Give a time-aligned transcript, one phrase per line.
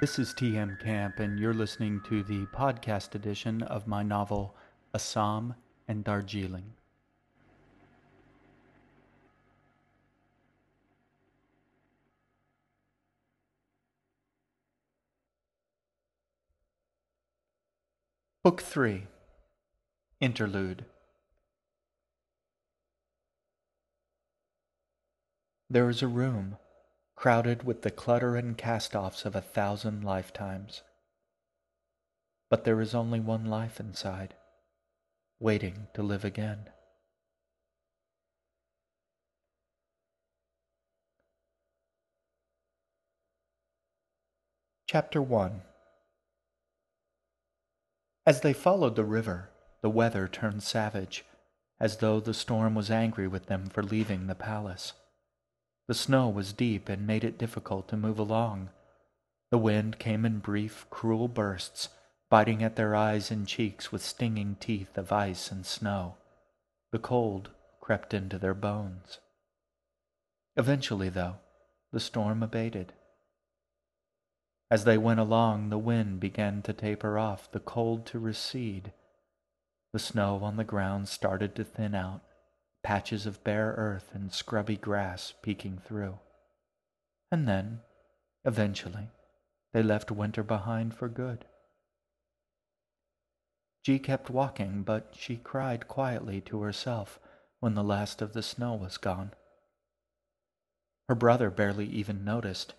[0.00, 4.56] This is TM Camp, and you're listening to the podcast edition of my novel
[4.94, 5.54] Assam
[5.88, 6.72] and Darjeeling.
[18.42, 19.06] Book 3
[20.18, 20.86] Interlude
[25.68, 26.56] There is a room
[27.20, 30.80] crowded with the clutter and cast offs of a thousand lifetimes.
[32.48, 34.32] But there is only one life inside,
[35.38, 36.70] waiting to live again.
[44.86, 45.60] Chapter 1
[48.24, 49.50] As they followed the river,
[49.82, 51.26] the weather turned savage,
[51.78, 54.94] as though the storm was angry with them for leaving the palace.
[55.90, 58.70] The snow was deep and made it difficult to move along.
[59.50, 61.88] The wind came in brief, cruel bursts,
[62.30, 66.14] biting at their eyes and cheeks with stinging teeth of ice and snow.
[66.92, 69.18] The cold crept into their bones.
[70.56, 71.38] Eventually, though,
[71.90, 72.92] the storm abated.
[74.70, 78.92] As they went along, the wind began to taper off, the cold to recede.
[79.92, 82.22] The snow on the ground started to thin out,
[82.82, 86.18] patches of bare earth and scrubby grass peeking through.
[87.30, 87.80] And then,
[88.44, 89.08] eventually,
[89.72, 91.44] they left winter behind for good.
[93.84, 97.18] G kept walking, but she cried quietly to herself
[97.60, 99.32] when the last of the snow was gone.
[101.08, 102.74] Her brother barely even noticed.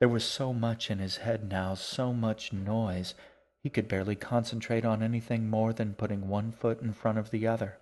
[0.00, 3.14] There was so much in his head now, so much noise,
[3.62, 7.46] he could barely concentrate on anything more than putting one foot in front of the
[7.46, 7.78] other.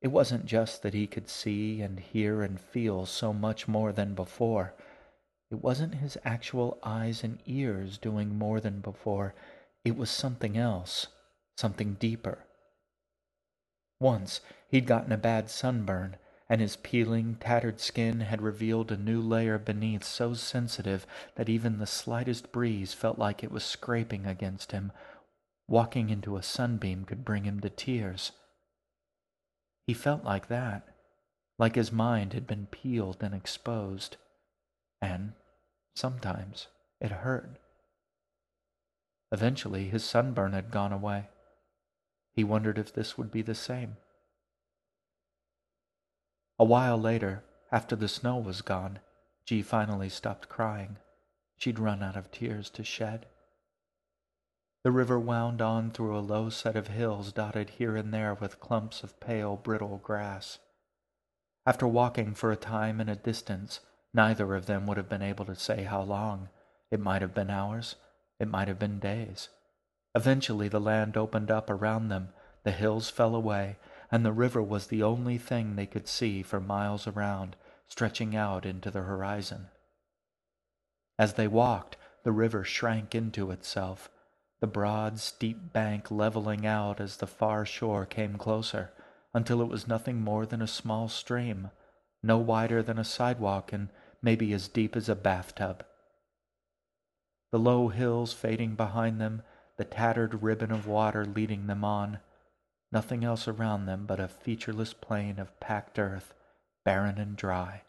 [0.00, 4.14] It wasn't just that he could see and hear and feel so much more than
[4.14, 4.74] before.
[5.50, 9.34] It wasn't his actual eyes and ears doing more than before.
[9.84, 11.08] It was something else,
[11.56, 12.44] something deeper.
[13.98, 16.16] Once he'd gotten a bad sunburn,
[16.48, 21.78] and his peeling, tattered skin had revealed a new layer beneath so sensitive that even
[21.78, 24.92] the slightest breeze felt like it was scraping against him.
[25.66, 28.32] Walking into a sunbeam could bring him to tears.
[29.88, 30.86] He felt like that,
[31.58, 34.18] like his mind had been peeled and exposed,
[35.00, 35.32] and
[35.96, 36.66] sometimes
[37.00, 37.58] it hurt.
[39.32, 41.30] Eventually, his sunburn had gone away.
[42.34, 43.96] He wondered if this would be the same.
[46.58, 48.98] A while later, after the snow was gone,
[49.46, 50.98] G finally stopped crying.
[51.56, 53.24] She'd run out of tears to shed.
[54.84, 58.60] The river wound on through a low set of hills dotted here and there with
[58.60, 60.58] clumps of pale, brittle grass.
[61.66, 63.80] After walking for a time in a distance,
[64.14, 66.48] neither of them would have been able to say how long.
[66.90, 67.96] It might have been hours,
[68.38, 69.48] it might have been days.
[70.14, 72.30] Eventually the land opened up around them,
[72.62, 73.76] the hills fell away,
[74.10, 77.56] and the river was the only thing they could see for miles around,
[77.88, 79.68] stretching out into the horizon.
[81.18, 84.10] As they walked, the river shrank into itself,
[84.60, 88.92] the broad, steep bank leveling out as the far shore came closer,
[89.32, 91.70] until it was nothing more than a small stream,
[92.22, 93.88] no wider than a sidewalk and
[94.20, 95.84] maybe as deep as a bathtub.
[97.52, 99.42] The low hills fading behind them,
[99.76, 102.18] the tattered ribbon of water leading them on,
[102.90, 106.34] nothing else around them but a featureless plain of packed earth,
[106.84, 107.82] barren and dry.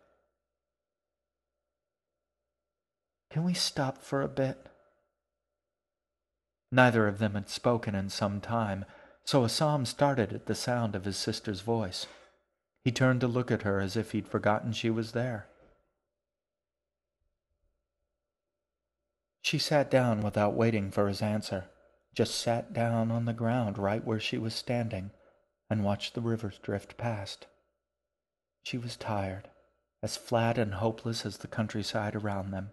[3.32, 4.69] Can we stop for a bit?
[6.72, 8.86] Neither of them had spoken in some time,
[9.26, 12.08] so Assam started at the sound of his sister's voice.
[12.84, 15.48] He turned to look at her as if he'd forgotten she was there.
[19.42, 21.66] She sat down without waiting for his answer,
[22.14, 25.12] just sat down on the ground right where she was standing
[25.70, 27.48] and watched the rivers drift past.
[28.62, 29.50] She was tired,
[30.04, 32.72] as flat and hopeless as the countryside around them.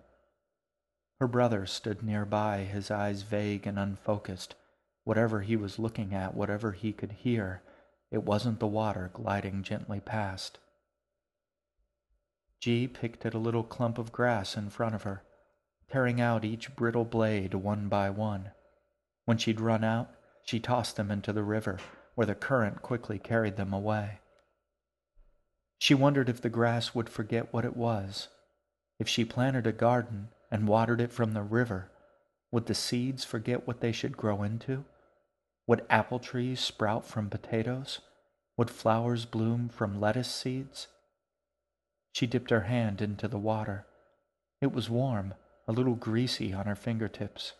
[1.19, 4.55] Her brother stood nearby, his eyes vague and unfocused.
[5.05, 7.63] Whatever he was looking at, whatever he could hear,
[8.11, 10.59] it wasn't the water gliding gently past.
[12.61, 15.23] G picked at a little clump of grass in front of her,
[15.89, 18.51] tearing out each brittle blade one by one.
[19.25, 20.11] When she'd run out,
[20.43, 21.79] she tossed them into the river,
[22.15, 24.21] where the current quickly carried them away.
[25.79, 28.29] She wondered if the grass would forget what it was.
[28.99, 31.91] If she planted a garden, and watered it from the river,
[32.51, 34.85] would the seeds forget what they should grow into?
[35.67, 38.01] Would apple trees sprout from potatoes?
[38.57, 40.87] Would flowers bloom from lettuce seeds?
[42.13, 43.87] She dipped her hand into the water.
[44.63, 45.35] It was warm,
[45.69, 47.53] a little greasy on her fingertips.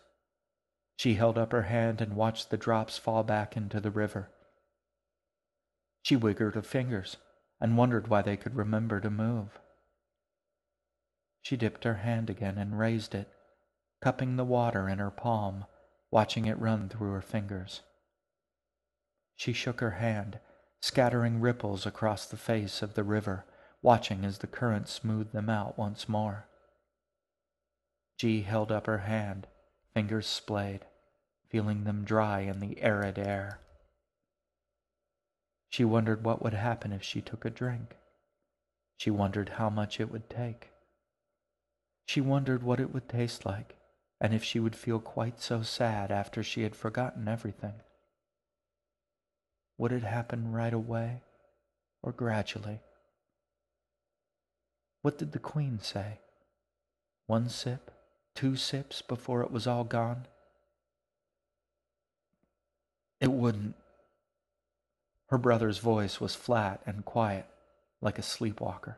[0.95, 4.29] She held up her hand and watched the drops fall back into the river.
[6.01, 7.17] She wiggled her fingers
[7.61, 9.59] and wondered why they could remember to move.
[11.41, 13.29] She dipped her hand again and raised it,
[14.01, 15.65] cupping the water in her palm,
[16.11, 17.81] watching it run through her fingers.
[19.35, 20.39] She shook her hand,
[20.81, 23.45] scattering ripples across the face of the river,
[23.81, 26.47] watching as the current smoothed them out once more.
[28.17, 29.47] G held up her hand,
[29.93, 30.85] fingers splayed,
[31.49, 33.59] feeling them dry in the arid air.
[35.69, 37.95] She wondered what would happen if she took a drink.
[38.97, 40.71] She wondered how much it would take.
[42.07, 43.75] She wondered what it would taste like,
[44.21, 47.73] and if she would feel quite so sad after she had forgotten everything.
[49.77, 51.21] Would it happen right away
[52.01, 52.79] or gradually?
[55.01, 56.19] What did the Queen say?
[57.25, 57.91] One sip,
[58.33, 60.27] two sips before it was all gone?
[63.19, 63.75] It wouldn't.
[65.27, 67.47] Her brother's voice was flat and quiet,
[67.99, 68.97] like a sleepwalker.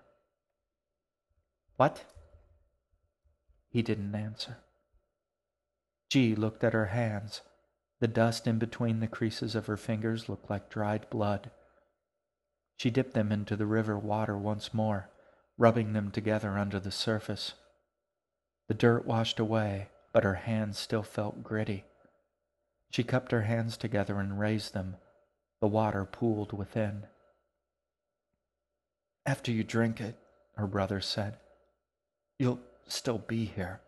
[1.76, 2.06] What?
[3.70, 4.58] He didn't answer.
[6.10, 7.42] G looked at her hands.
[8.00, 11.52] The dust in between the creases of her fingers looked like dried blood.
[12.78, 15.10] She dipped them into the river water once more,
[15.58, 17.54] rubbing them together under the surface.
[18.70, 21.84] The dirt washed away, but her hands still felt gritty.
[22.90, 24.96] She cupped her hands together and raised them.
[25.62, 27.04] The water pooled within.
[29.26, 30.18] After you drink it,
[30.56, 31.38] her brother said,
[32.40, 32.62] you'll
[32.92, 33.82] still be here.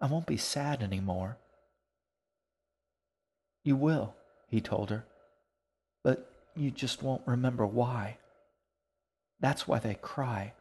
[0.00, 1.38] I won't be sad anymore.
[3.64, 4.14] You will,
[4.48, 5.04] he told her,
[6.04, 8.18] but you just won't remember why.
[9.40, 10.52] That's why they cry.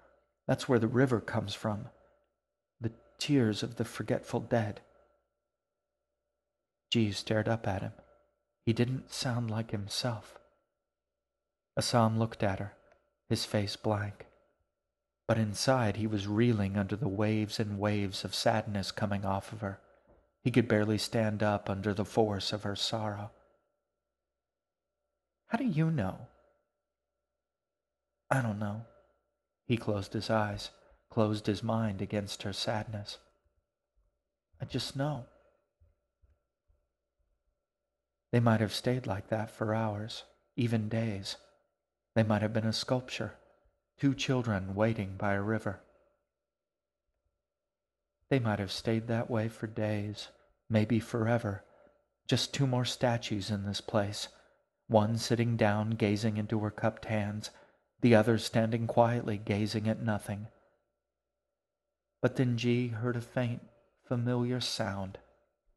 [0.48, 1.90] That's where the river comes from.
[2.82, 4.82] The tears of the forgetful dead.
[6.92, 7.94] Jeeves stared up at him.
[8.66, 10.40] He didn't sound like himself.
[11.78, 12.74] Assam looked at her,
[13.30, 14.26] his face blank
[15.28, 19.62] but inside he was reeling under the waves and waves of sadness coming off of
[19.62, 19.80] her.
[20.44, 23.32] He could barely stand up under the force of her sorrow.
[25.48, 26.28] How do you know?
[28.30, 28.86] I don't know.
[29.66, 30.70] He closed his eyes,
[31.10, 33.18] closed his mind against her sadness.
[34.62, 35.26] I just know.
[38.32, 40.24] They might have stayed like that for hours,
[40.56, 41.38] even days.
[42.14, 43.34] They might have been a sculpture
[44.00, 45.82] two children waiting by a river.
[48.30, 50.30] They might have stayed that way for days,
[50.70, 51.64] maybe forever,
[52.28, 54.28] just two more statues in this place,
[54.88, 57.52] one sitting down gazing into her cupped hands,
[58.02, 60.48] the other standing quietly gazing at nothing.
[62.22, 63.62] But then G heard a faint,
[64.08, 65.20] familiar sound,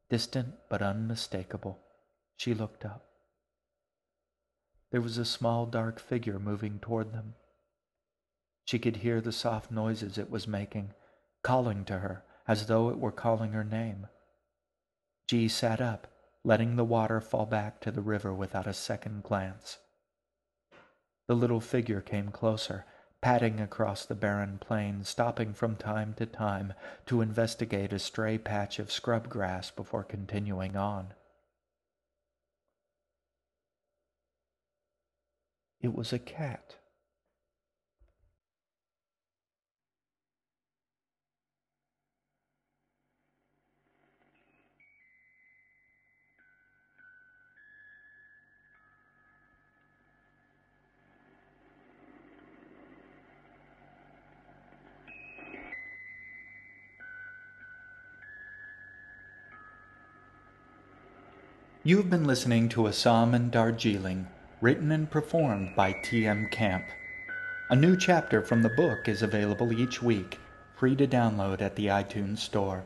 [0.09, 1.79] distant but unmistakable.
[2.37, 3.05] She looked up.
[4.91, 7.35] There was a small dark figure moving toward them.
[8.69, 10.93] She could hear the soft noises it was making,
[11.43, 14.09] calling to her as though it were calling her name.
[15.27, 16.07] G sat up,
[16.45, 19.79] letting the water fall back to the river without a second glance.
[21.29, 22.85] The little figure came closer,
[23.23, 26.75] padding across the barren plain, stopping from time to time
[27.07, 31.15] to investigate a stray patch of scrub grass before continuing on.
[35.81, 36.78] It was a cat.
[61.89, 64.27] You have been listening to a Assam and Darjeeling,
[64.61, 66.49] written and performed by T.M.
[66.51, 66.85] Camp.
[67.71, 70.39] A new chapter from the book is available each week,
[70.77, 72.85] free to download at the iTunes Store.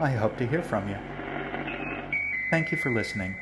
[0.00, 0.99] I hope to hear from you.
[2.50, 3.37] Thank you for listening.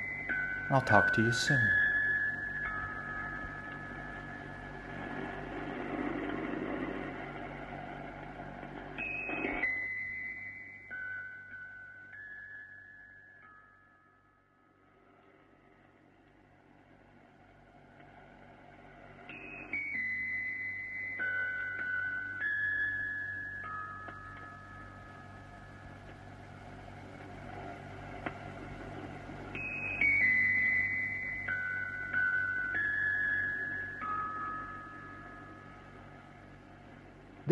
[0.70, 1.81] I'll talk to you soon.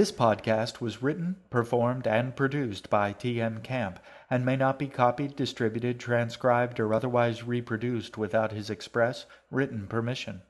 [0.01, 3.61] This podcast was written, performed, and produced by T.M.
[3.61, 9.87] Camp and may not be copied, distributed, transcribed, or otherwise reproduced without his express written
[9.87, 10.41] permission.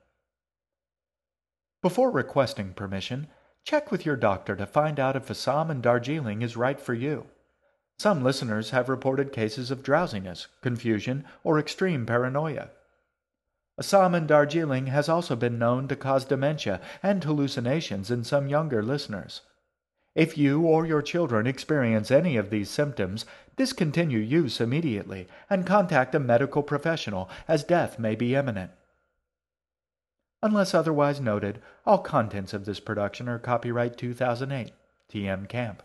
[1.83, 3.27] Before requesting permission,
[3.65, 7.27] check with your doctor to find out if Assam and Darjeeling is right for you.
[7.99, 12.71] Some listeners have reported cases of drowsiness, confusion, or extreme paranoia.
[13.81, 19.41] Assam Darjeeling has also been known to cause dementia and hallucinations in some younger listeners.
[20.15, 23.25] If you or your children experience any of these symptoms,
[23.57, 28.73] discontinue use immediately and contact a medical professional as death may be imminent.
[30.43, 34.73] Unless otherwise noted, all contents of this production are copyright 2008,
[35.11, 35.83] TM Camp.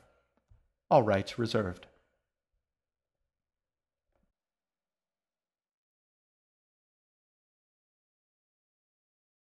[0.92, 1.86] All rights reserved.